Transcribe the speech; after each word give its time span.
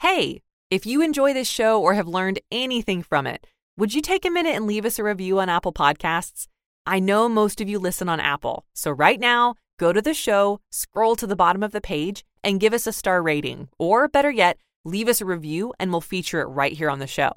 Hey, 0.00 0.42
if 0.70 0.86
you 0.86 1.02
enjoy 1.02 1.34
this 1.34 1.48
show 1.48 1.82
or 1.82 1.94
have 1.94 2.06
learned 2.06 2.38
anything 2.52 3.02
from 3.02 3.26
it, 3.26 3.48
would 3.76 3.92
you 3.92 4.00
take 4.00 4.24
a 4.24 4.30
minute 4.30 4.54
and 4.54 4.64
leave 4.64 4.84
us 4.84 4.96
a 5.00 5.02
review 5.02 5.40
on 5.40 5.48
Apple 5.48 5.72
Podcasts? 5.72 6.46
I 6.86 7.00
know 7.00 7.28
most 7.28 7.60
of 7.60 7.68
you 7.68 7.80
listen 7.80 8.08
on 8.08 8.20
Apple, 8.20 8.64
so 8.74 8.92
right 8.92 9.18
now, 9.18 9.56
go 9.76 9.92
to 9.92 10.00
the 10.00 10.14
show, 10.14 10.60
scroll 10.70 11.16
to 11.16 11.26
the 11.26 11.34
bottom 11.34 11.64
of 11.64 11.72
the 11.72 11.80
page, 11.80 12.24
and 12.44 12.60
give 12.60 12.72
us 12.72 12.86
a 12.86 12.92
star 12.92 13.20
rating. 13.20 13.70
Or 13.76 14.06
better 14.06 14.30
yet, 14.30 14.58
leave 14.84 15.08
us 15.08 15.20
a 15.20 15.24
review 15.24 15.74
and 15.80 15.90
we'll 15.90 16.00
feature 16.00 16.42
it 16.42 16.46
right 16.46 16.74
here 16.74 16.90
on 16.90 17.00
the 17.00 17.08
show. 17.08 17.32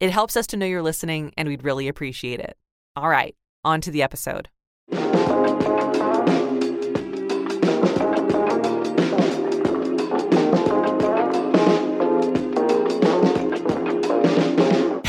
It 0.00 0.10
helps 0.10 0.36
us 0.36 0.48
to 0.48 0.56
know 0.56 0.66
you're 0.66 0.82
listening, 0.82 1.32
and 1.36 1.48
we'd 1.48 1.62
really 1.62 1.86
appreciate 1.86 2.40
it. 2.40 2.56
All 2.96 3.08
right, 3.08 3.36
on 3.62 3.80
to 3.82 3.92
the 3.92 4.02
episode. 4.02 4.48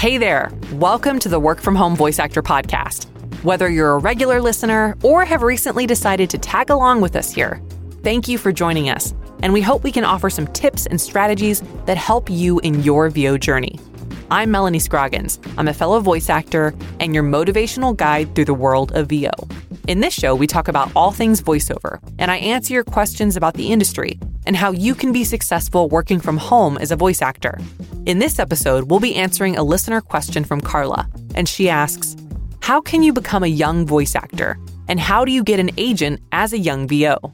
Hey 0.02 0.18
there, 0.18 0.52
welcome 0.74 1.20
to 1.20 1.30
the 1.30 1.40
Work 1.40 1.62
From 1.62 1.76
Home 1.76 1.96
Voice 1.96 2.18
Actor 2.18 2.42
Podcast. 2.42 3.06
Whether 3.44 3.70
you're 3.70 3.92
a 3.92 3.98
regular 4.00 4.42
listener 4.42 4.98
or 5.04 5.26
have 5.26 5.44
recently 5.44 5.86
decided 5.86 6.28
to 6.32 6.40
tag 6.40 6.72
along 6.72 7.02
with 7.02 7.16
us 7.16 7.32
here, 7.32 7.62
thank 8.02 8.28
you 8.28 8.40
for 8.40 8.52
joining 8.52 8.90
us, 8.90 9.14
and 9.44 9.54
we 9.54 9.62
hope 9.62 9.84
we 9.84 9.92
can 9.92 10.04
offer 10.04 10.32
some 10.32 10.48
tips 10.48 10.88
and 10.88 11.00
strategies 11.00 11.62
that 11.86 11.98
help 11.98 12.32
you 12.32 12.58
in 12.62 12.82
your 12.82 13.12
VO 13.12 13.38
journey. 13.38 13.80
I'm 14.32 14.50
Melanie 14.50 14.80
Scroggins. 14.80 15.40
I'm 15.56 15.68
a 15.68 15.74
fellow 15.74 16.00
voice 16.00 16.32
actor 16.32 16.74
and 17.00 17.14
your 17.14 17.24
motivational 17.24 17.96
guide 17.96 18.34
through 18.34 18.46
the 18.46 18.56
world 18.56 18.92
of 18.94 19.06
VO. 19.06 19.30
In 19.88 20.00
this 20.00 20.16
show, 20.16 20.34
we 20.34 20.48
talk 20.48 20.68
about 20.68 20.92
all 20.96 21.12
things 21.12 21.44
voiceover, 21.44 22.02
and 22.18 22.32
I 22.32 22.38
answer 22.38 22.74
your 22.74 22.84
questions 22.84 23.38
about 23.38 23.54
the 23.54 23.72
industry 23.72 24.20
and 24.46 24.56
how 24.56 24.72
you 24.72 24.96
can 24.96 25.12
be 25.12 25.24
successful 25.24 25.90
working 25.90 26.20
from 26.20 26.38
home 26.38 26.78
as 26.78 26.92
a 26.92 26.96
voice 26.96 27.22
actor. 27.22 27.60
In 28.06 28.20
this 28.20 28.40
episode, 28.40 28.90
we'll 28.90 29.00
be 29.00 29.16
answering 29.16 29.58
a 29.58 29.64
listener 29.64 30.02
question 30.02 30.44
from 30.44 30.62
Carla, 30.62 31.08
and 31.36 31.48
she 31.48 31.70
asks 31.70 32.16
How 32.62 32.82
can 32.82 33.04
you 33.04 33.14
become 33.14 33.44
a 33.44 33.48
young 33.48 33.86
voice 33.86 34.16
actor? 34.16 34.58
And 34.88 35.00
how 35.00 35.24
do 35.26 35.32
you 35.32 35.44
get 35.44 35.60
an 35.60 35.72
agent 35.78 36.20
as 36.32 36.54
a 36.54 36.58
young 36.58 36.88
VO? 36.88 37.34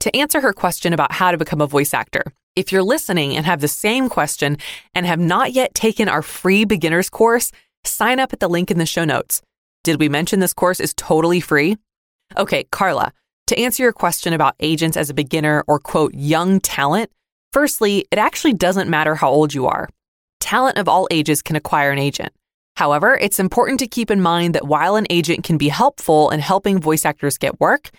To 0.00 0.16
answer 0.16 0.40
her 0.40 0.52
question 0.52 0.92
about 0.92 1.12
how 1.12 1.30
to 1.30 1.38
become 1.38 1.60
a 1.60 1.66
voice 1.66 1.94
actor, 1.94 2.24
if 2.56 2.72
you're 2.72 2.82
listening 2.82 3.36
and 3.36 3.46
have 3.46 3.60
the 3.60 3.68
same 3.68 4.08
question 4.08 4.58
and 4.94 5.06
have 5.06 5.20
not 5.20 5.52
yet 5.52 5.74
taken 5.74 6.08
our 6.08 6.22
free 6.22 6.64
beginner's 6.64 7.08
course, 7.08 7.52
sign 7.84 8.18
up 8.18 8.32
at 8.32 8.40
the 8.40 8.48
link 8.48 8.70
in 8.70 8.78
the 8.78 8.86
show 8.86 9.04
notes. 9.04 9.42
Did 9.84 10.00
we 10.00 10.08
mention 10.08 10.40
this 10.40 10.54
course 10.54 10.80
is 10.80 10.94
totally 10.94 11.40
free? 11.40 11.76
Okay, 12.36 12.64
Carla, 12.64 13.12
to 13.52 13.58
answer 13.58 13.82
your 13.82 13.92
question 13.92 14.32
about 14.32 14.54
agents 14.60 14.96
as 14.96 15.10
a 15.10 15.14
beginner 15.14 15.62
or 15.66 15.78
quote, 15.78 16.14
young 16.14 16.58
talent, 16.58 17.10
firstly, 17.52 18.06
it 18.10 18.18
actually 18.18 18.54
doesn't 18.54 18.88
matter 18.88 19.14
how 19.14 19.28
old 19.28 19.52
you 19.52 19.66
are. 19.66 19.88
Talent 20.40 20.78
of 20.78 20.88
all 20.88 21.06
ages 21.10 21.42
can 21.42 21.54
acquire 21.54 21.90
an 21.90 21.98
agent. 21.98 22.32
However, 22.76 23.18
it's 23.20 23.38
important 23.38 23.78
to 23.80 23.86
keep 23.86 24.10
in 24.10 24.22
mind 24.22 24.54
that 24.54 24.66
while 24.66 24.96
an 24.96 25.06
agent 25.10 25.44
can 25.44 25.58
be 25.58 25.68
helpful 25.68 26.30
in 26.30 26.40
helping 26.40 26.80
voice 26.80 27.04
actors 27.04 27.36
get 27.36 27.60
work, 27.60 27.90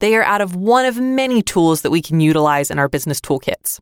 they 0.00 0.16
are 0.16 0.22
out 0.22 0.40
of 0.40 0.56
one 0.56 0.86
of 0.86 0.98
many 0.98 1.42
tools 1.42 1.82
that 1.82 1.90
we 1.90 2.00
can 2.00 2.20
utilize 2.20 2.70
in 2.70 2.78
our 2.78 2.88
business 2.88 3.20
toolkits. 3.20 3.80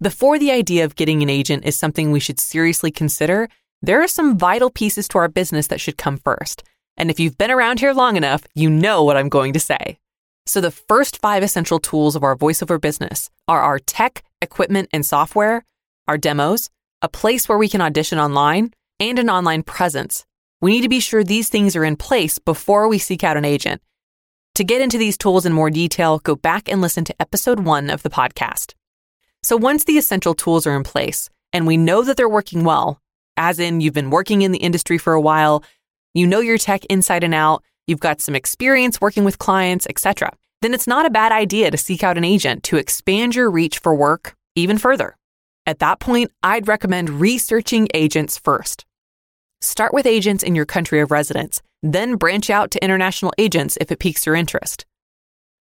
Before 0.00 0.38
the 0.38 0.52
idea 0.52 0.84
of 0.84 0.94
getting 0.94 1.22
an 1.22 1.28
agent 1.28 1.64
is 1.64 1.76
something 1.76 2.12
we 2.12 2.20
should 2.20 2.38
seriously 2.38 2.92
consider, 2.92 3.48
there 3.82 4.00
are 4.00 4.08
some 4.08 4.38
vital 4.38 4.70
pieces 4.70 5.08
to 5.08 5.18
our 5.18 5.28
business 5.28 5.66
that 5.66 5.80
should 5.80 5.98
come 5.98 6.18
first. 6.18 6.62
And 6.96 7.10
if 7.10 7.18
you've 7.18 7.38
been 7.38 7.50
around 7.50 7.80
here 7.80 7.92
long 7.92 8.16
enough, 8.16 8.44
you 8.54 8.70
know 8.70 9.02
what 9.02 9.16
I'm 9.16 9.28
going 9.28 9.52
to 9.54 9.60
say. 9.60 9.98
So, 10.44 10.60
the 10.60 10.70
first 10.70 11.18
five 11.18 11.42
essential 11.42 11.78
tools 11.78 12.16
of 12.16 12.24
our 12.24 12.36
voiceover 12.36 12.80
business 12.80 13.30
are 13.46 13.60
our 13.60 13.78
tech, 13.78 14.24
equipment, 14.40 14.88
and 14.92 15.06
software, 15.06 15.64
our 16.08 16.18
demos, 16.18 16.68
a 17.00 17.08
place 17.08 17.48
where 17.48 17.58
we 17.58 17.68
can 17.68 17.80
audition 17.80 18.18
online, 18.18 18.72
and 18.98 19.18
an 19.18 19.30
online 19.30 19.62
presence. 19.62 20.24
We 20.60 20.72
need 20.72 20.82
to 20.82 20.88
be 20.88 21.00
sure 21.00 21.24
these 21.24 21.48
things 21.48 21.76
are 21.76 21.84
in 21.84 21.96
place 21.96 22.38
before 22.38 22.88
we 22.88 22.98
seek 22.98 23.24
out 23.24 23.36
an 23.36 23.44
agent. 23.44 23.82
To 24.56 24.64
get 24.64 24.82
into 24.82 24.98
these 24.98 25.16
tools 25.16 25.46
in 25.46 25.52
more 25.52 25.70
detail, 25.70 26.18
go 26.18 26.36
back 26.36 26.68
and 26.68 26.80
listen 26.80 27.04
to 27.04 27.22
episode 27.22 27.60
one 27.60 27.88
of 27.88 28.02
the 28.02 28.10
podcast. 28.10 28.74
So 29.42 29.56
once 29.56 29.84
the 29.84 29.98
essential 29.98 30.34
tools 30.34 30.66
are 30.66 30.76
in 30.76 30.84
place 30.84 31.30
and 31.52 31.66
we 31.66 31.76
know 31.76 32.02
that 32.02 32.16
they're 32.16 32.28
working 32.28 32.62
well, 32.62 33.00
as 33.36 33.58
in 33.58 33.80
you've 33.80 33.94
been 33.94 34.10
working 34.10 34.42
in 34.42 34.52
the 34.52 34.58
industry 34.58 34.98
for 34.98 35.14
a 35.14 35.20
while, 35.20 35.64
you 36.14 36.26
know 36.26 36.40
your 36.40 36.58
tech 36.58 36.84
inside 36.86 37.24
and 37.24 37.34
out, 37.34 37.64
you've 37.86 38.00
got 38.00 38.20
some 38.20 38.34
experience 38.34 39.00
working 39.00 39.24
with 39.24 39.38
clients, 39.38 39.86
etc., 39.88 40.32
then 40.60 40.74
it's 40.74 40.86
not 40.86 41.06
a 41.06 41.10
bad 41.10 41.32
idea 41.32 41.70
to 41.70 41.76
seek 41.76 42.04
out 42.04 42.16
an 42.16 42.24
agent 42.24 42.62
to 42.62 42.76
expand 42.76 43.34
your 43.34 43.50
reach 43.50 43.78
for 43.78 43.94
work 43.94 44.36
even 44.54 44.78
further. 44.78 45.16
At 45.66 45.80
that 45.80 46.00
point, 46.00 46.30
I'd 46.42 46.68
recommend 46.68 47.10
researching 47.20 47.88
agents 47.94 48.38
first. 48.38 48.84
Start 49.60 49.94
with 49.94 50.06
agents 50.06 50.42
in 50.42 50.54
your 50.54 50.66
country 50.66 51.00
of 51.00 51.10
residence, 51.10 51.62
then 51.82 52.16
branch 52.16 52.50
out 52.50 52.70
to 52.72 52.84
international 52.84 53.32
agents 53.38 53.78
if 53.80 53.90
it 53.90 53.98
piques 53.98 54.26
your 54.26 54.34
interest. 54.34 54.86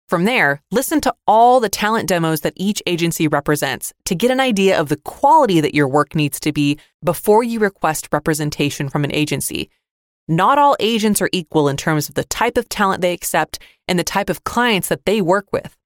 From 0.09 0.25
there, 0.25 0.61
listen 0.73 1.01
to 1.03 1.15
all 1.27 1.61
the 1.61 1.69
talent 1.69 2.09
demos 2.09 2.41
that 2.41 2.55
each 2.57 2.83
agency 2.87 3.29
represents 3.29 3.93
to 4.07 4.17
get 4.17 4.33
an 4.33 4.41
idea 4.41 4.79
of 4.79 4.89
the 4.89 4.97
quality 4.97 5.61
that 5.61 5.75
your 5.75 5.87
work 5.87 6.17
needs 6.17 6.41
to 6.41 6.53
be 6.53 6.79
before 7.05 7.45
you 7.45 7.61
request 7.61 8.09
representation 8.13 8.89
from 8.89 9.05
an 9.05 9.13
agency. 9.13 9.71
Not 10.31 10.59
all 10.59 10.77
agents 10.79 11.21
are 11.21 11.29
equal 11.33 11.69
in 11.69 11.77
terms 11.77 12.09
of 12.09 12.15
the 12.15 12.23
type 12.23 12.57
of 12.57 12.69
talent 12.69 13.03
they 13.03 13.13
accept 13.13 13.59
and 13.89 13.99
the 13.99 14.05
type 14.05 14.31
of 14.31 14.45
clients 14.45 14.87
that 14.87 15.05
they 15.05 15.21
work 15.21 15.53
with. 15.53 15.77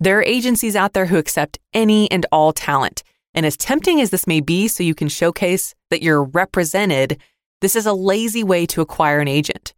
There 0.00 0.18
are 0.18 0.24
agencies 0.24 0.74
out 0.74 0.94
there 0.94 1.06
who 1.06 1.16
accept 1.16 1.60
any 1.72 2.10
and 2.10 2.26
all 2.32 2.52
talent. 2.52 3.04
And 3.34 3.46
as 3.46 3.56
tempting 3.56 4.00
as 4.00 4.10
this 4.10 4.26
may 4.26 4.40
be, 4.40 4.66
so 4.66 4.82
you 4.82 4.96
can 4.96 5.08
showcase 5.08 5.76
that 5.90 6.02
you're 6.02 6.24
represented, 6.24 7.20
this 7.60 7.76
is 7.76 7.86
a 7.86 7.92
lazy 7.92 8.42
way 8.42 8.66
to 8.66 8.80
acquire 8.80 9.20
an 9.20 9.28
agent. 9.28 9.74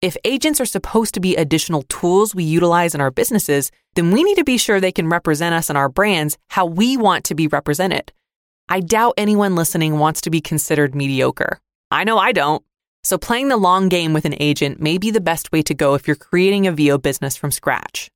If 0.00 0.16
agents 0.24 0.60
are 0.60 0.64
supposed 0.64 1.12
to 1.14 1.20
be 1.20 1.34
additional 1.34 1.82
tools 1.88 2.36
we 2.36 2.44
utilize 2.44 2.94
in 2.94 3.00
our 3.00 3.10
businesses, 3.10 3.72
then 3.96 4.12
we 4.12 4.22
need 4.22 4.36
to 4.36 4.44
be 4.44 4.58
sure 4.58 4.78
they 4.78 4.92
can 4.92 5.08
represent 5.08 5.56
us 5.56 5.70
and 5.70 5.76
our 5.76 5.88
brands 5.88 6.38
how 6.50 6.66
we 6.66 6.96
want 6.96 7.24
to 7.24 7.34
be 7.34 7.48
represented. 7.48 8.12
I 8.68 8.78
doubt 8.78 9.14
anyone 9.16 9.56
listening 9.56 9.98
wants 9.98 10.20
to 10.20 10.30
be 10.30 10.40
considered 10.40 10.94
mediocre. 10.94 11.58
I 11.90 12.04
know 12.04 12.16
I 12.16 12.30
don't. 12.30 12.62
So 13.06 13.16
playing 13.16 13.46
the 13.46 13.56
long 13.56 13.88
game 13.88 14.12
with 14.14 14.24
an 14.24 14.34
agent 14.40 14.80
may 14.80 14.98
be 14.98 15.12
the 15.12 15.20
best 15.20 15.52
way 15.52 15.62
to 15.62 15.74
go 15.74 15.94
if 15.94 16.08
you're 16.08 16.16
creating 16.16 16.66
a 16.66 16.72
VO 16.72 16.98
business 16.98 17.36
from 17.36 17.52
scratch. 17.52 18.10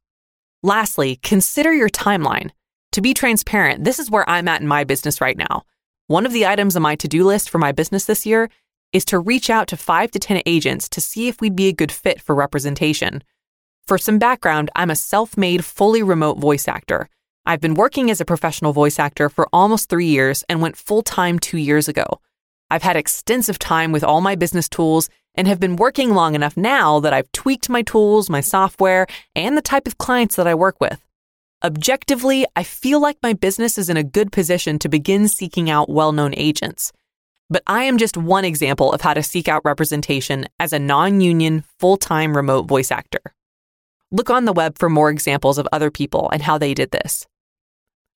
Lastly, 0.64 1.20
consider 1.22 1.72
your 1.72 1.88
timeline. 1.88 2.50
To 2.94 3.00
be 3.00 3.14
transparent, 3.14 3.84
this 3.84 4.00
is 4.00 4.10
where 4.10 4.28
I'm 4.28 4.48
at 4.48 4.62
in 4.62 4.66
my 4.66 4.82
business 4.82 5.20
right 5.20 5.38
now. 5.38 5.62
One 6.08 6.26
of 6.26 6.32
the 6.32 6.44
items 6.44 6.74
on 6.74 6.82
my 6.82 6.96
to 6.96 7.06
do 7.06 7.24
list 7.24 7.50
for 7.50 7.58
my 7.58 7.70
business 7.70 8.06
this 8.06 8.26
year 8.26 8.50
is 8.92 9.04
to 9.04 9.20
reach 9.20 9.48
out 9.48 9.68
to 9.68 9.76
five 9.76 10.10
to 10.10 10.18
10 10.18 10.42
agents 10.44 10.88
to 10.88 11.00
see 11.00 11.28
if 11.28 11.40
we'd 11.40 11.54
be 11.54 11.68
a 11.68 11.72
good 11.72 11.92
fit 11.92 12.20
for 12.20 12.34
representation. 12.34 13.22
For 13.86 13.96
some 13.96 14.18
background, 14.18 14.70
I'm 14.74 14.90
a 14.90 14.96
self 14.96 15.36
made, 15.36 15.64
fully 15.64 16.02
remote 16.02 16.40
voice 16.40 16.66
actor. 16.66 17.08
I've 17.46 17.60
been 17.60 17.74
working 17.74 18.10
as 18.10 18.20
a 18.20 18.24
professional 18.24 18.72
voice 18.72 18.98
actor 18.98 19.28
for 19.28 19.48
almost 19.52 19.88
three 19.88 20.08
years 20.08 20.42
and 20.48 20.60
went 20.60 20.76
full 20.76 21.02
time 21.02 21.38
two 21.38 21.58
years 21.58 21.86
ago. 21.86 22.20
I've 22.70 22.82
had 22.82 22.96
extensive 22.96 23.58
time 23.58 23.92
with 23.92 24.04
all 24.04 24.20
my 24.20 24.34
business 24.34 24.68
tools 24.68 25.08
and 25.34 25.48
have 25.48 25.60
been 25.60 25.76
working 25.76 26.10
long 26.14 26.34
enough 26.34 26.56
now 26.56 27.00
that 27.00 27.12
I've 27.12 27.30
tweaked 27.32 27.68
my 27.68 27.82
tools, 27.82 28.30
my 28.30 28.40
software, 28.40 29.06
and 29.34 29.56
the 29.56 29.62
type 29.62 29.86
of 29.86 29.98
clients 29.98 30.36
that 30.36 30.46
I 30.46 30.54
work 30.54 30.80
with. 30.80 31.04
Objectively, 31.62 32.46
I 32.56 32.62
feel 32.62 33.00
like 33.00 33.18
my 33.22 33.32
business 33.32 33.76
is 33.76 33.90
in 33.90 33.96
a 33.96 34.04
good 34.04 34.32
position 34.32 34.78
to 34.78 34.88
begin 34.88 35.28
seeking 35.28 35.68
out 35.68 35.90
well 35.90 36.12
known 36.12 36.32
agents. 36.36 36.92
But 37.50 37.62
I 37.66 37.82
am 37.82 37.98
just 37.98 38.16
one 38.16 38.44
example 38.44 38.92
of 38.92 39.00
how 39.00 39.12
to 39.12 39.22
seek 39.22 39.48
out 39.48 39.64
representation 39.64 40.46
as 40.58 40.72
a 40.72 40.78
non 40.78 41.20
union, 41.20 41.64
full 41.78 41.96
time 41.96 42.36
remote 42.36 42.68
voice 42.68 42.90
actor. 42.90 43.20
Look 44.12 44.30
on 44.30 44.44
the 44.44 44.52
web 44.52 44.78
for 44.78 44.88
more 44.88 45.10
examples 45.10 45.58
of 45.58 45.68
other 45.70 45.90
people 45.90 46.30
and 46.32 46.42
how 46.42 46.58
they 46.58 46.74
did 46.74 46.92
this. 46.92 47.26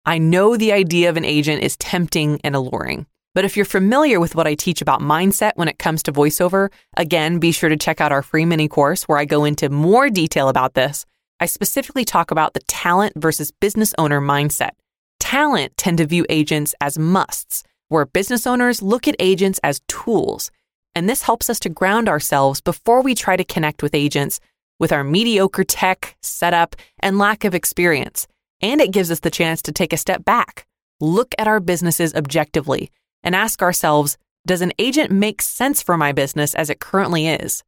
I 0.06 0.18
know 0.20 0.56
the 0.56 0.72
idea 0.72 1.10
of 1.10 1.18
an 1.18 1.26
agent 1.26 1.64
is 1.64 1.78
tempting 1.78 2.40
and 2.44 2.56
alluring, 2.56 3.08
but 3.34 3.46
if 3.46 3.58
you're 3.58 3.66
familiar 3.66 4.20
with 4.20 4.36
what 4.36 4.48
I 4.48 4.56
teach 4.56 4.82
about 4.82 5.02
mindset 5.02 5.54
when 5.56 5.68
it 5.68 5.80
comes 5.80 6.04
to 6.04 6.14
voiceover, 6.14 6.72
again, 6.98 7.40
be 7.40 7.52
sure 7.52 7.70
to 7.70 7.78
check 7.78 8.00
out 8.00 8.12
our 8.12 8.22
free 8.22 8.46
mini 8.46 8.68
course 8.68 9.04
where 9.04 9.18
I 9.18 9.26
go 9.26 9.44
into 9.44 9.70
more 9.70 10.10
detail 10.10 10.50
about 10.50 10.76
this. 10.76 11.06
I 11.40 11.48
specifically 11.48 12.06
talk 12.06 12.32
about 12.32 12.54
the 12.54 12.62
talent 12.62 13.14
versus 13.16 13.52
business 13.52 13.94
owner 13.98 14.22
mindset. 14.22 14.72
Talent 15.20 15.76
tend 15.78 15.98
to 15.98 16.06
view 16.06 16.26
agents 16.30 16.76
as 16.80 17.00
musts 17.00 17.64
where 17.90 18.06
business 18.06 18.48
owners 18.48 18.82
look 18.82 19.08
at 19.08 19.16
agents 19.20 19.60
as 19.64 19.82
tools. 19.88 20.52
And 20.96 21.10
this 21.10 21.24
helps 21.24 21.50
us 21.50 21.60
to 21.62 21.70
ground 21.70 22.08
ourselves 22.08 22.62
before 22.62 23.02
we 23.02 23.16
try 23.16 23.36
to 23.36 23.44
connect 23.44 23.82
with 23.82 23.96
agents 23.96 24.40
with 24.80 24.92
our 24.92 25.04
mediocre 25.04 25.64
tech, 25.64 26.16
setup, 26.22 26.76
and 27.00 27.18
lack 27.18 27.46
of 27.46 27.56
experience. 27.56 28.28
And 28.62 28.82
it 28.82 28.92
gives 28.92 29.12
us 29.12 29.22
the 29.22 29.32
chance 29.32 29.62
to 29.64 29.72
take 29.72 29.94
a 29.94 29.98
step 29.98 30.24
back, 30.24 30.66
look 31.00 31.34
at 31.38 31.48
our 31.48 31.60
businesses 31.60 32.14
objectively, 32.14 32.92
and 33.24 33.36
ask 33.36 33.62
ourselves 33.62 34.18
Does 34.46 34.62
an 34.62 34.74
agent 34.80 35.12
make 35.12 35.42
sense 35.42 35.82
for 35.82 35.98
my 35.98 36.12
business 36.12 36.54
as 36.56 36.70
it 36.70 36.80
currently 36.80 37.28
is? 37.28 37.64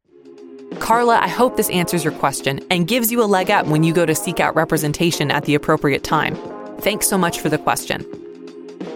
Carla, 0.79 1.17
I 1.17 1.27
hope 1.27 1.55
this 1.55 1.69
answers 1.69 2.03
your 2.03 2.13
question 2.13 2.59
and 2.69 2.87
gives 2.87 3.11
you 3.11 3.23
a 3.23 3.25
leg 3.25 3.49
up 3.49 3.67
when 3.67 3.83
you 3.83 3.93
go 3.93 4.05
to 4.05 4.15
seek 4.15 4.39
out 4.39 4.55
representation 4.55 5.31
at 5.31 5.45
the 5.45 5.55
appropriate 5.55 6.03
time. 6.03 6.35
Thanks 6.79 7.07
so 7.07 7.17
much 7.17 7.39
for 7.39 7.49
the 7.49 7.57
question. 7.57 8.05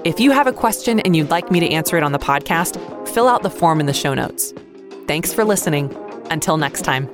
If 0.03 0.19
you 0.19 0.31
have 0.31 0.47
a 0.47 0.53
question 0.53 0.99
and 1.01 1.15
you'd 1.15 1.29
like 1.29 1.51
me 1.51 1.59
to 1.59 1.69
answer 1.69 1.97
it 1.97 2.03
on 2.03 2.11
the 2.11 2.19
podcast, 2.19 2.77
fill 3.09 3.27
out 3.27 3.43
the 3.43 3.49
form 3.49 3.79
in 3.79 3.85
the 3.85 3.93
show 3.93 4.13
notes. 4.13 4.53
Thanks 5.07 5.33
for 5.33 5.43
listening. 5.43 5.95
Until 6.29 6.57
next 6.57 6.83
time. 6.83 7.09